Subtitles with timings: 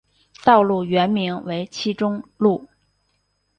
[0.43, 2.67] 道路原名为七中路。